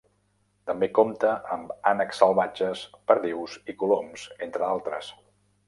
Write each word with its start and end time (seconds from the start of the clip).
També 0.69 0.87
compta 0.99 1.33
amb 1.57 1.75
ànecs 1.91 2.21
salvatges, 2.23 2.83
perdius 3.13 3.61
i 3.75 3.77
coloms, 3.85 4.25
entre 4.49 4.69
altres. 4.73 5.15